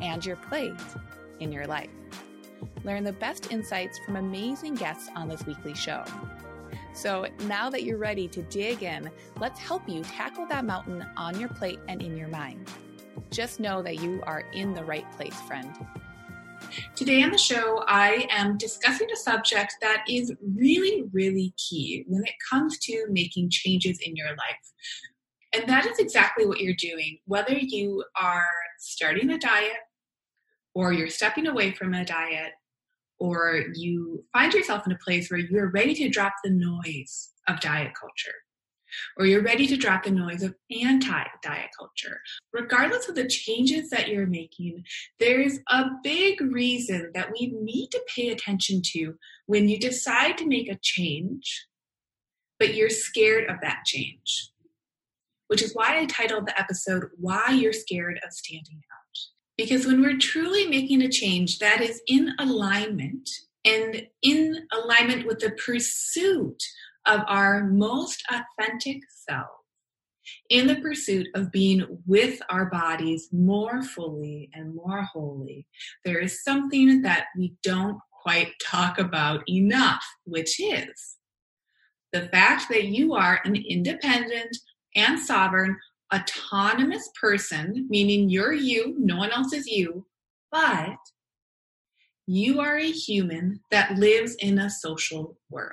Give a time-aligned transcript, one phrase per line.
[0.00, 0.72] and your plate
[1.40, 1.90] in your life.
[2.84, 6.04] Learn the best insights from amazing guests on this weekly show.
[6.92, 11.38] So now that you're ready to dig in, let's help you tackle that mountain on
[11.40, 12.70] your plate and in your mind.
[13.30, 15.70] Just know that you are in the right place, friend.
[16.94, 22.24] Today on the show, I am discussing a subject that is really, really key when
[22.24, 24.72] it comes to making changes in your life.
[25.52, 28.46] And that is exactly what you're doing, whether you are
[28.78, 29.72] starting a diet,
[30.74, 32.52] or you're stepping away from a diet,
[33.18, 37.60] or you find yourself in a place where you're ready to drop the noise of
[37.60, 38.34] diet culture,
[39.16, 42.20] or you're ready to drop the noise of anti diet culture.
[42.52, 44.82] Regardless of the changes that you're making,
[45.20, 49.14] there's a big reason that we need to pay attention to
[49.46, 51.66] when you decide to make a change,
[52.58, 54.50] but you're scared of that change.
[55.48, 58.80] Which is why I titled the episode, Why You're Scared of Standing.
[59.56, 63.28] Because when we're truly making a change that is in alignment
[63.64, 66.60] and in alignment with the pursuit
[67.06, 69.46] of our most authentic self,
[70.48, 75.66] in the pursuit of being with our bodies more fully and more wholly,
[76.04, 81.16] there is something that we don't quite talk about enough, which is
[82.12, 84.56] the fact that you are an independent
[84.94, 85.76] and sovereign
[86.12, 90.06] autonomous person, meaning you're you, no one else is you,
[90.50, 90.96] but
[92.26, 95.70] you are a human that lives in a social world.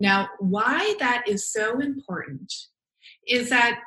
[0.00, 2.52] Now, why that is so important
[3.26, 3.80] is that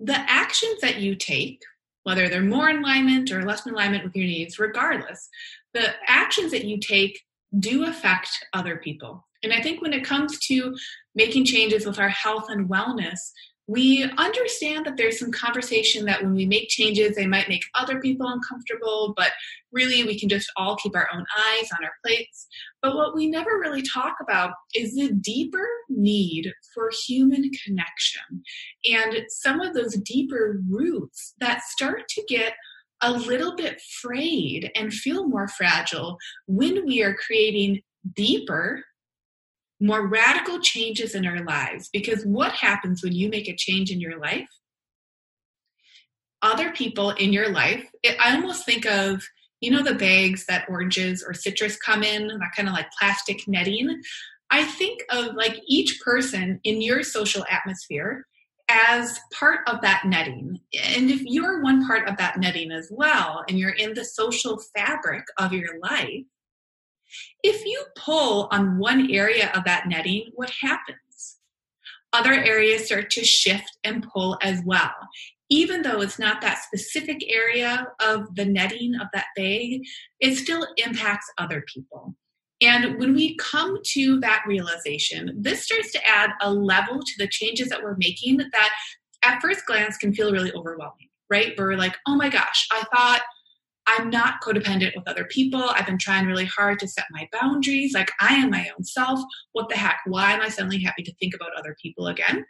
[0.00, 1.60] the actions that you take,
[2.02, 5.28] whether they're more in alignment or less in alignment with your needs, regardless,
[5.74, 7.20] the actions that you take
[7.58, 9.26] do affect other people.
[9.42, 10.74] And I think when it comes to
[11.14, 13.18] making changes with our health and wellness,
[13.68, 18.00] we understand that there's some conversation that when we make changes, they might make other
[18.00, 19.30] people uncomfortable, but
[19.72, 22.48] really we can just all keep our own eyes on our plates.
[22.80, 28.42] But what we never really talk about is the deeper need for human connection
[28.86, 32.54] and some of those deeper roots that start to get
[33.02, 37.82] a little bit frayed and feel more fragile when we are creating
[38.14, 38.82] deeper
[39.80, 41.88] more radical changes in our lives.
[41.92, 44.48] Because what happens when you make a change in your life?
[46.42, 49.22] Other people in your life, it, I almost think of,
[49.60, 53.46] you know, the bags that oranges or citrus come in, that kind of like plastic
[53.48, 54.00] netting.
[54.50, 58.24] I think of like each person in your social atmosphere
[58.68, 60.60] as part of that netting.
[60.84, 64.60] And if you're one part of that netting as well, and you're in the social
[64.76, 66.24] fabric of your life,
[67.42, 71.38] if you pull on one area of that netting, what happens?
[72.12, 74.94] Other areas start to shift and pull as well.
[75.50, 79.82] Even though it's not that specific area of the netting of that bag,
[80.20, 82.14] it still impacts other people.
[82.60, 87.28] And when we come to that realization, this starts to add a level to the
[87.28, 88.70] changes that we're making that
[89.22, 91.54] at first glance can feel really overwhelming, right?
[91.56, 93.22] We're like, oh my gosh, I thought
[93.88, 95.70] I'm not codependent with other people.
[95.70, 97.94] I've been trying really hard to set my boundaries.
[97.94, 99.18] Like, I am my own self.
[99.52, 100.00] What the heck?
[100.06, 102.44] Why am I suddenly happy to think about other people again?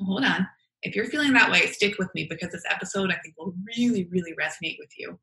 [0.00, 0.46] Hold on.
[0.82, 4.06] If you're feeling that way, stick with me because this episode I think will really,
[4.10, 5.18] really resonate with you.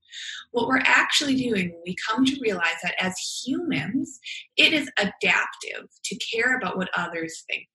[0.52, 3.14] What we're actually doing we come to realize that as
[3.46, 4.20] humans,
[4.58, 7.68] it is adaptive to care about what others think.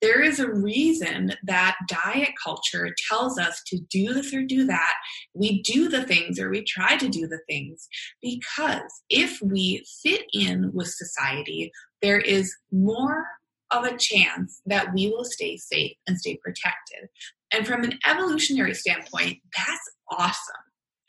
[0.00, 4.94] There is a reason that diet culture tells us to do this or do that.
[5.34, 7.88] We do the things or we try to do the things
[8.22, 11.72] because if we fit in with society,
[12.02, 13.26] there is more
[13.70, 17.08] of a chance that we will stay safe and stay protected.
[17.52, 20.36] And from an evolutionary standpoint, that's awesome.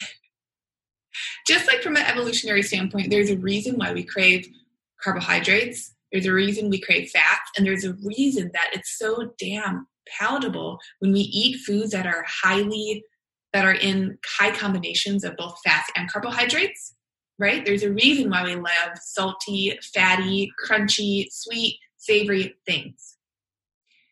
[1.47, 4.47] Just like from an evolutionary standpoint, there's a reason why we crave
[5.03, 9.87] carbohydrates there's a reason we crave fats, and there's a reason that it's so damn
[10.17, 13.03] palatable when we eat foods that are highly
[13.53, 16.95] that are in high combinations of both fats and carbohydrates,
[17.39, 17.65] right?
[17.65, 23.16] There's a reason why we love salty, fatty, crunchy, sweet, savory things.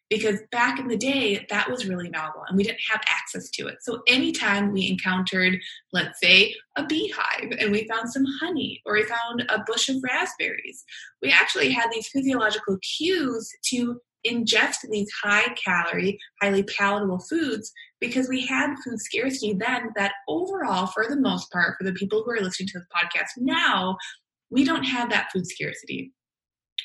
[0.10, 3.68] Because back in the day that was really novel and we didn't have access to
[3.68, 3.78] it.
[3.82, 5.60] So anytime we encountered
[5.94, 9.98] let's say a beehive and we found some honey or we found a bush of
[10.04, 10.84] raspberries
[11.22, 18.28] we actually had these physiological cues to ingest these high calorie highly palatable foods because
[18.28, 22.32] we had food scarcity then that overall for the most part for the people who
[22.32, 23.96] are listening to this podcast now
[24.50, 26.12] we don't have that food scarcity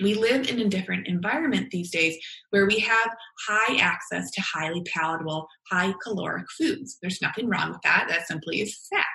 [0.01, 2.17] we live in a different environment these days
[2.51, 3.11] where we have
[3.47, 6.99] high access to highly palatable, high caloric foods.
[7.01, 8.07] There's nothing wrong with that.
[8.09, 9.07] That simply is fact.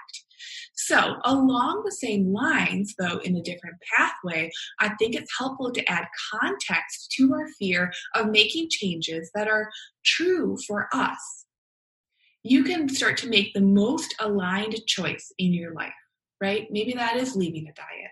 [0.78, 5.92] So, along the same lines, though in a different pathway, I think it's helpful to
[5.92, 9.70] add context to our fear of making changes that are
[10.04, 11.46] true for us.
[12.44, 15.94] You can start to make the most aligned choice in your life,
[16.42, 16.68] right?
[16.70, 18.12] Maybe that is leaving a diet.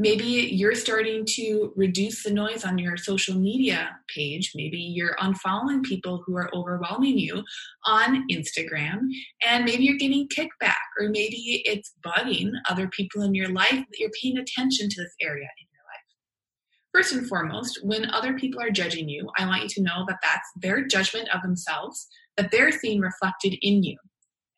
[0.00, 4.52] Maybe you're starting to reduce the noise on your social media page.
[4.54, 7.44] Maybe you're unfollowing people who are overwhelming you
[7.84, 9.00] on Instagram.
[9.46, 13.98] And maybe you're getting kickback, or maybe it's bugging other people in your life that
[13.98, 16.94] you're paying attention to this area in your life.
[16.94, 20.20] First and foremost, when other people are judging you, I want you to know that
[20.22, 22.06] that's their judgment of themselves,
[22.38, 23.98] that they're seeing reflected in you.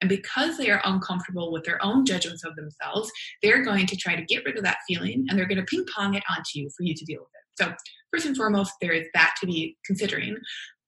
[0.02, 3.08] And because they are uncomfortable with their own judgments of themselves,
[3.40, 5.86] they're going to try to get rid of that feeling and they're going to ping
[5.94, 7.62] pong it onto you for you to deal with it.
[7.62, 7.72] So,
[8.10, 10.38] first and foremost, there is that to be considering.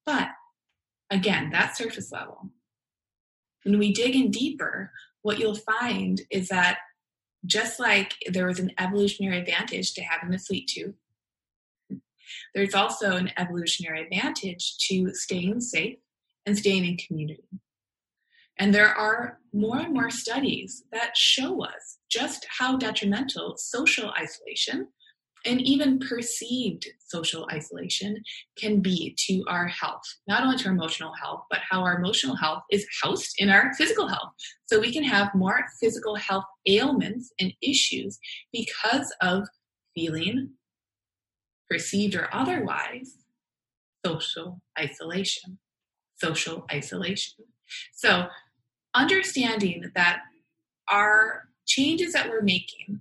[0.04, 0.30] But
[1.10, 2.50] again, that surface level.
[3.62, 4.90] When we dig in deeper,
[5.22, 6.78] what you'll find is that
[7.46, 10.96] just like there was an evolutionary advantage to having a sweet tooth,
[12.52, 15.98] there's also an evolutionary advantage to staying safe
[16.44, 17.44] and staying in community.
[18.58, 24.88] And there are more and more studies that show us just how detrimental social isolation
[25.46, 28.16] and even perceived social isolation
[28.56, 32.36] can be to our health, not only to our emotional health, but how our emotional
[32.36, 34.32] health is housed in our physical health.
[34.66, 38.18] So we can have more physical health ailments and issues
[38.52, 39.46] because of
[39.94, 40.52] feeling,
[41.68, 43.18] perceived or otherwise,
[44.04, 45.58] social isolation.
[46.16, 47.44] Social isolation.
[47.92, 48.28] So
[48.94, 50.20] understanding that
[50.88, 53.00] our changes that we're making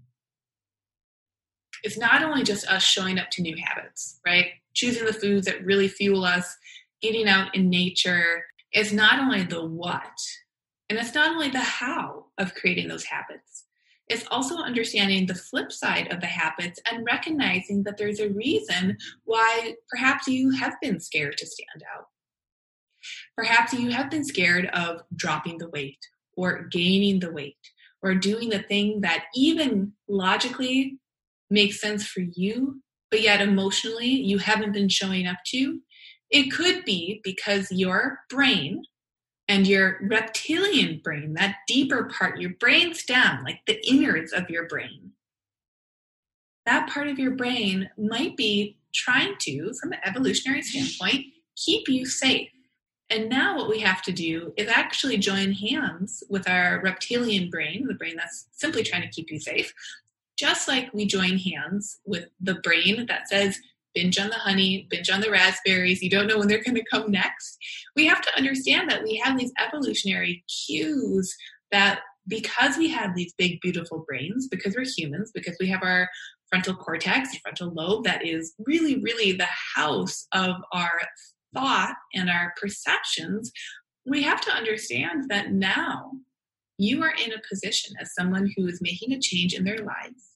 [1.84, 4.48] is not only just us showing up to new habits, right?
[4.74, 6.56] Choosing the foods that really fuel us,
[7.02, 10.18] getting out in nature is not only the what,
[10.90, 13.66] and it's not only the how of creating those habits.
[14.08, 18.98] It's also understanding the flip side of the habits and recognizing that there's a reason
[19.24, 22.08] why perhaps you have been scared to stand out.
[23.36, 26.00] Perhaps you have been scared of dropping the weight
[26.36, 27.58] or gaining the weight
[28.02, 30.98] or doing the thing that even logically
[31.50, 35.80] makes sense for you, but yet emotionally you haven't been showing up to.
[36.30, 38.84] It could be because your brain
[39.48, 44.68] and your reptilian brain, that deeper part, your brain stem, like the innards of your
[44.68, 45.12] brain,
[46.66, 52.06] that part of your brain might be trying to, from an evolutionary standpoint, keep you
[52.06, 52.50] safe
[53.14, 57.86] and now what we have to do is actually join hands with our reptilian brain,
[57.88, 59.72] the brain that's simply trying to keep you safe,
[60.36, 63.60] just like we join hands with the brain that says,
[63.94, 66.84] binge on the honey, binge on the raspberries, you don't know when they're going to
[66.90, 67.60] come next.
[67.96, 71.36] We have to understand that we have these evolutionary cues
[71.72, 76.10] that because we have these big, beautiful brains, because we're humans, because we have our
[76.50, 81.02] frontal cortex, frontal lobe that is really, really the house of our
[81.54, 83.52] thought and our perceptions,
[84.06, 86.12] we have to understand that now
[86.78, 90.32] you are in a position as someone who is making a change in their lives.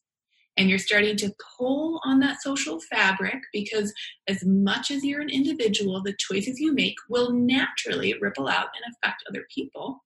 [0.55, 3.93] And you're starting to pull on that social fabric because
[4.27, 8.95] as much as you're an individual the choices you make will naturally ripple out and
[8.95, 10.03] affect other people.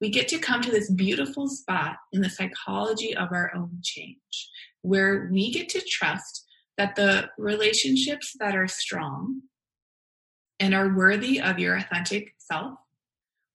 [0.00, 4.48] We get to come to this beautiful spot in the psychology of our own change
[4.80, 6.46] where we get to trust
[6.78, 9.42] that the relationships that are strong
[10.60, 12.74] and are worthy of your authentic self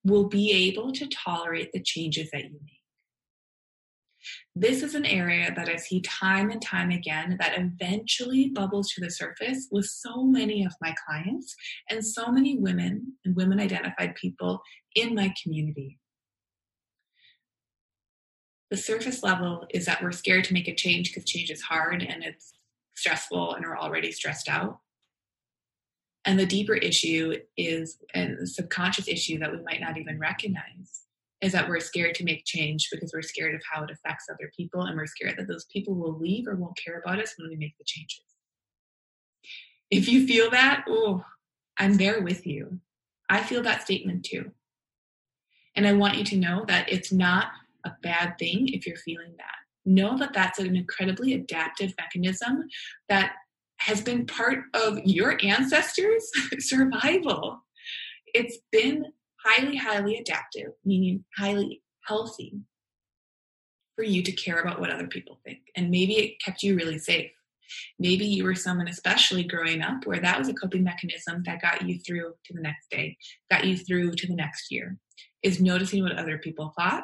[0.03, 2.81] will be able to tolerate the changes that you make.
[4.55, 9.01] This is an area that I see time and time again that eventually bubbles to
[9.01, 11.55] the surface with so many of my clients
[11.89, 14.61] and so many women and women identified people
[14.95, 15.99] in my community.
[18.71, 22.01] The surface level is that we're scared to make a change because change is hard
[22.01, 22.53] and it's
[22.95, 24.79] stressful and we're already stressed out.
[26.25, 31.01] And the deeper issue is, and the subconscious issue that we might not even recognize,
[31.41, 34.49] is that we're scared to make change because we're scared of how it affects other
[34.57, 37.49] people, and we're scared that those people will leave or won't care about us when
[37.49, 38.23] we make the changes.
[39.91, 41.23] If you feel that, oh,
[41.77, 42.79] I'm there with you.
[43.29, 44.51] I feel that statement too.
[45.75, 47.47] And I want you to know that it's not
[47.83, 49.55] a bad thing if you're feeling that.
[49.85, 52.63] Know that that's an incredibly adaptive mechanism
[53.09, 53.33] that
[53.85, 57.63] has been part of your ancestors' survival.
[58.33, 59.05] It's been
[59.45, 62.53] highly, highly adaptive, meaning highly healthy
[63.95, 65.59] for you to care about what other people think.
[65.75, 67.29] And maybe it kept you really safe.
[67.99, 71.87] Maybe you were someone, especially growing up, where that was a coping mechanism that got
[71.87, 73.15] you through to the next day,
[73.51, 74.97] got you through to the next year,
[75.43, 77.03] is noticing what other people thought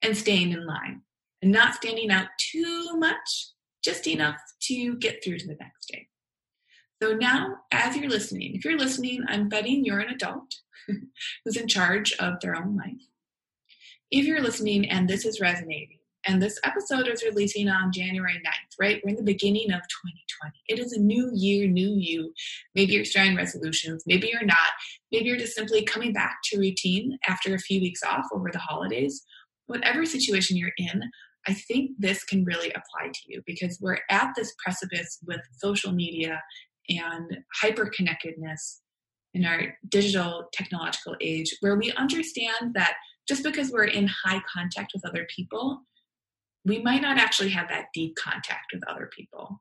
[0.00, 1.02] and staying in line
[1.42, 3.50] and not standing out too much,
[3.82, 6.08] just enough to get through to the next day.
[7.02, 10.54] So now, as you're listening, if you're listening, I'm betting you're an adult
[11.44, 13.08] who's in charge of their own life.
[14.10, 18.74] If you're listening and this is resonating, and this episode is releasing on January 9th,
[18.78, 19.00] right?
[19.02, 20.52] We're in the beginning of 2020.
[20.68, 22.32] It is a new year, new you.
[22.74, 24.56] Maybe you're starting resolutions, maybe you're not.
[25.10, 28.58] Maybe you're just simply coming back to routine after a few weeks off over the
[28.58, 29.24] holidays.
[29.66, 31.02] Whatever situation you're in,
[31.46, 35.92] I think this can really apply to you because we're at this precipice with social
[35.92, 36.40] media
[36.88, 38.80] and hyper connectedness
[39.34, 42.94] in our digital technological age where we understand that
[43.28, 45.80] just because we're in high contact with other people,
[46.64, 49.60] we might not actually have that deep contact with other people.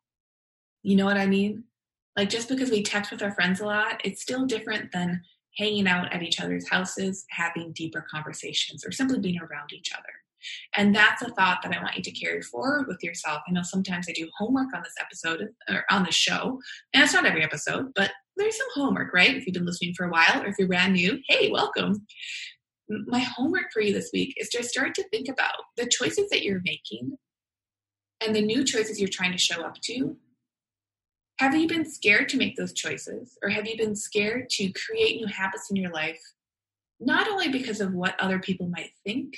[0.83, 1.63] You know what I mean?
[2.17, 5.21] Like just because we text with our friends a lot, it's still different than
[5.57, 10.20] hanging out at each other's houses, having deeper conversations, or simply being around each other.
[10.75, 13.41] And that's a thought that I want you to carry forward with yourself.
[13.47, 16.59] I know sometimes I do homework on this episode or on the show,
[16.93, 19.35] and it's not every episode, but there's some homework, right?
[19.35, 22.05] If you've been listening for a while or if you're brand new, hey, welcome.
[23.07, 26.43] My homework for you this week is to start to think about the choices that
[26.43, 27.17] you're making
[28.25, 30.17] and the new choices you're trying to show up to.
[31.39, 35.15] Have you been scared to make those choices, or have you been scared to create
[35.15, 36.21] new habits in your life,
[36.99, 39.33] not only because of what other people might think,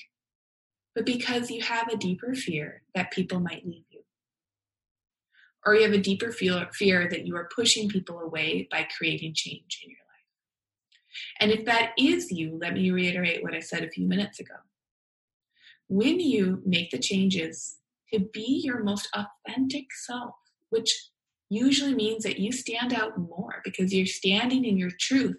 [0.96, 4.02] but because you have a deeper fear that people might leave you.
[5.66, 9.80] Or you have a deeper fear, that you are pushing people away by creating change
[9.84, 11.40] in your life.
[11.40, 14.56] And if that is you, let me reiterate what I said a few minutes ago.
[15.88, 17.78] When you make the changes
[18.12, 20.36] to be your most authentic self,
[20.70, 21.10] which
[21.50, 25.38] usually means that you stand out more because you're standing in your truth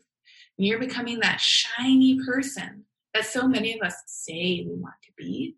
[0.56, 5.10] and you're becoming that shiny person that so many of us say we want to
[5.16, 5.56] be,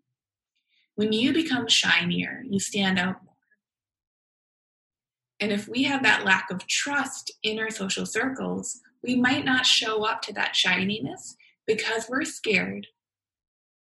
[0.95, 3.33] when you become shinier, you stand out more.
[5.39, 9.65] And if we have that lack of trust in our social circles, we might not
[9.65, 11.35] show up to that shininess
[11.65, 12.87] because we're scared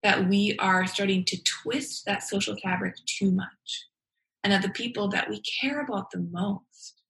[0.02, 3.88] that we are starting to twist that social fabric too much
[4.44, 7.02] and that the people that we care about the most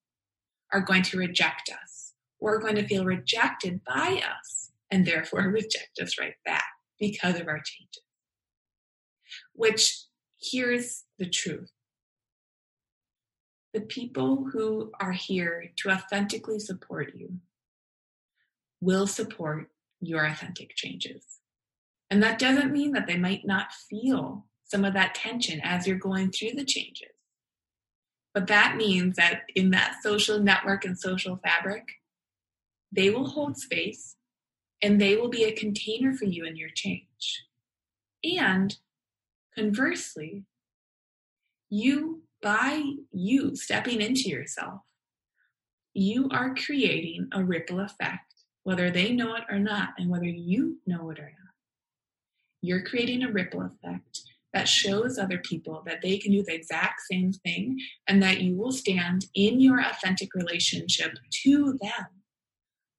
[0.71, 4.62] are going to reject us or are going to feel rejected by us
[4.93, 6.65] and therefore reject us right back
[6.99, 8.03] because of our changes.
[9.53, 10.05] Which
[10.39, 11.71] here's the truth
[13.73, 17.39] the people who are here to authentically support you
[18.81, 21.25] will support your authentic changes.
[22.11, 25.97] And that doesn't mean that they might not feel some of that tension as you're
[25.97, 27.07] going through the changes.
[28.35, 31.85] But that means that in that social network and social fabric,
[32.91, 34.17] they will hold space
[34.83, 37.45] and they will be a container for you in your change.
[38.23, 38.75] And
[39.55, 40.43] conversely,
[41.69, 44.81] you, by you stepping into yourself,
[45.93, 50.79] you are creating a ripple effect, whether they know it or not, and whether you
[50.85, 51.53] know it or not.
[52.61, 54.21] You're creating a ripple effect
[54.53, 58.55] that shows other people that they can do the exact same thing and that you
[58.55, 62.22] will stand in your authentic relationship to them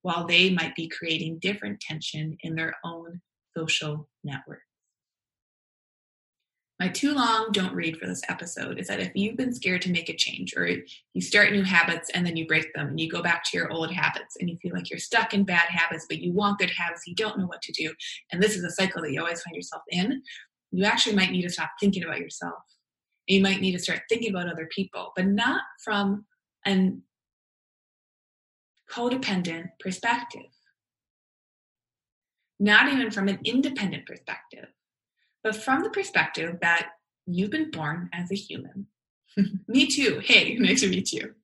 [0.05, 3.23] while they might be creating different tension in their own
[3.57, 4.67] social networks.
[6.79, 9.91] My too long don't read for this episode is that if you've been scared to
[9.91, 10.69] make a change or
[11.15, 13.73] you start new habits and then you break them and you go back to your
[13.73, 16.71] old habits and you feel like you're stuck in bad habits, but you want good
[16.71, 17.91] habits, you don't know what to do,
[18.31, 20.21] and this is a cycle that you always find yourself in,
[20.71, 22.63] you actually might need to stop thinking about yourself.
[23.27, 26.27] And you might need to start thinking about other people, but not from
[26.67, 27.01] an
[28.91, 30.43] codependent perspective.
[32.61, 34.69] Not even from an independent perspective,
[35.43, 36.91] but from the perspective that
[37.26, 38.87] you've been born as a human.
[39.69, 40.21] me too.
[40.23, 41.35] Hey, nice to meet you.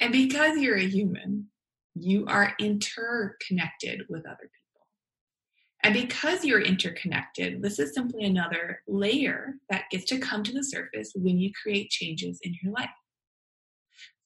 [0.00, 1.48] And because you're a human,
[1.94, 4.60] you are interconnected with other people.
[5.82, 10.64] And because you're interconnected, this is simply another layer that gets to come to the
[10.64, 12.90] surface when you create changes in your life.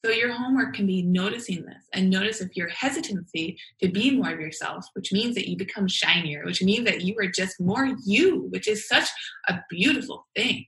[0.05, 4.31] So your homework can be noticing this and notice if your hesitancy to be more
[4.31, 7.89] of yourself, which means that you become shinier, which means that you are just more
[8.05, 9.09] you, which is such
[9.49, 10.67] a beautiful thing.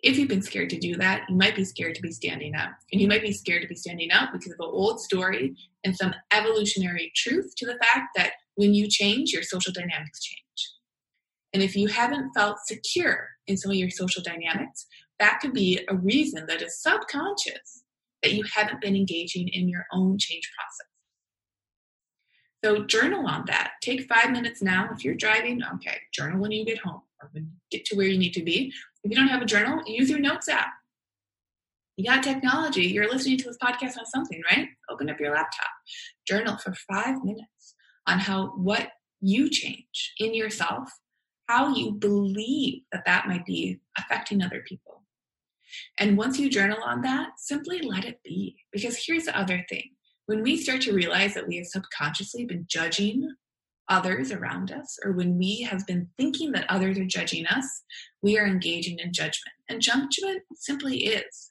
[0.00, 2.70] If you've been scared to do that, you might be scared to be standing up.
[2.92, 5.96] And you might be scared to be standing up because of an old story and
[5.96, 10.72] some evolutionary truth to the fact that when you change, your social dynamics change.
[11.52, 14.86] And if you haven't felt secure in some of your social dynamics,
[15.18, 17.82] that could be a reason that is subconscious
[18.22, 20.86] that you haven't been engaging in your own change process.
[22.64, 23.72] So journal on that.
[23.80, 24.88] Take five minutes now.
[24.92, 28.06] If you're driving, okay, journal when you get home or when you get to where
[28.06, 28.72] you need to be.
[29.04, 30.70] If you don't have a journal, use your notes app.
[31.96, 32.82] You got technology.
[32.82, 34.68] You're listening to this podcast on something, right?
[34.90, 35.70] Open up your laptop.
[36.26, 37.74] Journal for five minutes
[38.06, 38.88] on how what
[39.20, 40.90] you change in yourself,
[41.48, 44.97] how you believe that that might be affecting other people.
[45.98, 48.56] And once you journal on that, simply let it be.
[48.72, 49.90] Because here's the other thing
[50.26, 53.30] when we start to realize that we have subconsciously been judging
[53.88, 57.82] others around us, or when we have been thinking that others are judging us,
[58.20, 59.54] we are engaging in judgment.
[59.70, 61.50] And judgment simply is.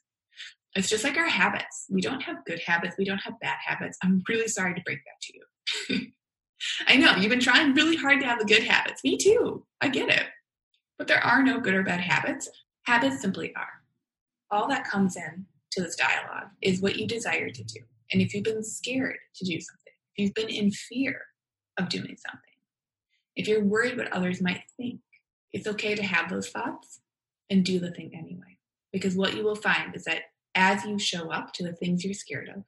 [0.76, 1.86] It's just like our habits.
[1.90, 3.98] We don't have good habits, we don't have bad habits.
[4.02, 6.12] I'm really sorry to break that to you.
[6.86, 9.02] I know you've been trying really hard to have the good habits.
[9.02, 9.64] Me too.
[9.80, 10.26] I get it.
[10.98, 12.48] But there are no good or bad habits.
[12.86, 13.77] Habits simply are
[14.50, 17.80] all that comes in to this dialogue is what you desire to do.
[18.12, 21.20] And if you've been scared to do something, if you've been in fear
[21.78, 22.42] of doing something,
[23.36, 25.00] if you're worried what others might think,
[25.52, 27.00] it's okay to have those thoughts
[27.50, 28.58] and do the thing anyway.
[28.92, 30.22] Because what you will find is that
[30.54, 32.64] as you show up to the things you're scared of,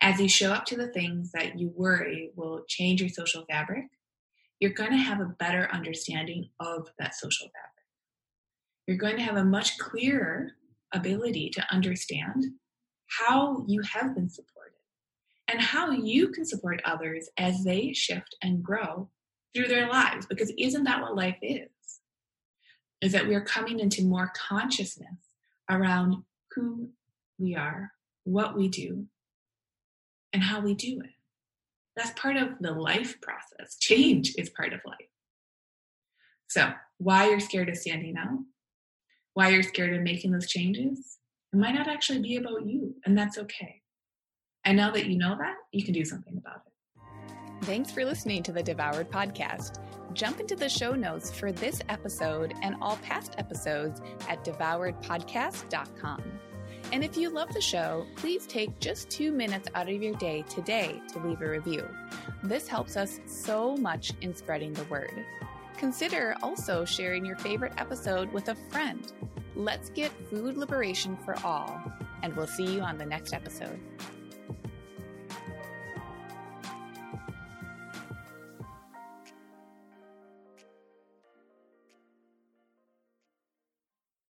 [0.00, 3.84] as you show up to the things that you worry will change your social fabric,
[4.60, 7.68] you're going to have a better understanding of that social fabric.
[8.86, 10.52] You're going to have a much clearer
[10.92, 12.44] ability to understand
[13.18, 14.72] how you have been supported
[15.48, 19.08] and how you can support others as they shift and grow
[19.54, 20.26] through their lives.
[20.26, 21.68] Because isn't that what life is?
[23.00, 25.16] Is that we are coming into more consciousness
[25.70, 26.22] around
[26.54, 26.90] who
[27.38, 27.92] we are,
[28.24, 29.06] what we do,
[30.32, 31.10] and how we do it.
[31.96, 33.76] That's part of the life process.
[33.78, 34.96] Change is part of life.
[36.48, 38.38] So, why you're scared of standing out?
[39.38, 41.18] Why you're scared of making those changes,
[41.52, 43.80] it might not actually be about you, and that's okay.
[44.64, 47.64] And now that you know that, you can do something about it.
[47.64, 49.78] Thanks for listening to the Devoured Podcast.
[50.12, 56.22] Jump into the show notes for this episode and all past episodes at devouredpodcast.com.
[56.90, 60.42] And if you love the show, please take just two minutes out of your day
[60.50, 61.88] today to leave a review.
[62.42, 65.24] This helps us so much in spreading the word.
[65.78, 69.12] Consider also sharing your favorite episode with a friend.
[69.54, 71.80] Let's get food liberation for all,
[72.24, 73.78] and we'll see you on the next episode.